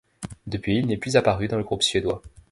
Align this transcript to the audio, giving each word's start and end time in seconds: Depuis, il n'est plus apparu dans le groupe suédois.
Depuis, 0.47 0.77
il 0.79 0.87
n'est 0.87 0.97
plus 0.97 1.15
apparu 1.15 1.47
dans 1.47 1.57
le 1.57 1.63
groupe 1.63 1.83
suédois. 1.83 2.23